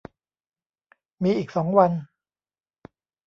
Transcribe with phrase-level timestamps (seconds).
[1.23, 1.91] มีอีกสองวัน